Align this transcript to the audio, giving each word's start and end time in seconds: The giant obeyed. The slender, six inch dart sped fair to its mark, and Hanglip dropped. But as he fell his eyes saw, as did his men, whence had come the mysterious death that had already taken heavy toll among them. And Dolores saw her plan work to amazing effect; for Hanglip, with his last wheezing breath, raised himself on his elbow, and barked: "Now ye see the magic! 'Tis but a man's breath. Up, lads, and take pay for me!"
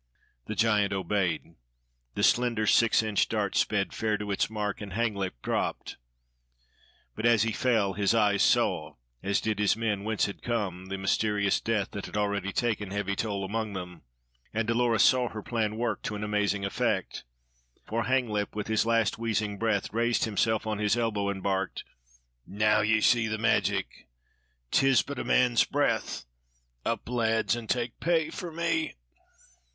The 0.47 0.55
giant 0.55 0.93
obeyed. 0.93 1.53
The 2.15 2.23
slender, 2.23 2.65
six 2.65 3.03
inch 3.03 3.29
dart 3.29 3.55
sped 3.55 3.93
fair 3.93 4.17
to 4.17 4.31
its 4.31 4.49
mark, 4.49 4.81
and 4.81 4.93
Hanglip 4.93 5.33
dropped. 5.43 5.97
But 7.15 7.27
as 7.27 7.43
he 7.43 7.51
fell 7.51 7.93
his 7.93 8.15
eyes 8.15 8.41
saw, 8.41 8.95
as 9.21 9.39
did 9.39 9.59
his 9.59 9.77
men, 9.77 10.03
whence 10.03 10.25
had 10.25 10.41
come 10.41 10.87
the 10.87 10.97
mysterious 10.97 11.59
death 11.61 11.91
that 11.91 12.07
had 12.07 12.17
already 12.17 12.51
taken 12.51 12.89
heavy 12.89 13.15
toll 13.15 13.45
among 13.45 13.73
them. 13.73 14.01
And 14.55 14.67
Dolores 14.67 15.03
saw 15.03 15.29
her 15.29 15.43
plan 15.43 15.77
work 15.77 16.01
to 16.05 16.15
amazing 16.15 16.65
effect; 16.65 17.23
for 17.85 18.05
Hanglip, 18.05 18.55
with 18.55 18.65
his 18.69 18.87
last 18.87 19.19
wheezing 19.19 19.59
breath, 19.59 19.93
raised 19.93 20.25
himself 20.25 20.65
on 20.65 20.79
his 20.79 20.97
elbow, 20.97 21.29
and 21.29 21.43
barked: 21.43 21.83
"Now 22.47 22.81
ye 22.81 23.01
see 23.01 23.27
the 23.27 23.37
magic! 23.37 24.07
'Tis 24.71 25.03
but 25.03 25.19
a 25.19 25.23
man's 25.23 25.63
breath. 25.63 26.25
Up, 26.83 27.07
lads, 27.07 27.55
and 27.55 27.69
take 27.69 27.99
pay 27.99 28.31
for 28.31 28.51
me!" 28.51 28.95